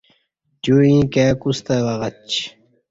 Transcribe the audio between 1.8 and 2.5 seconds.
وگچّی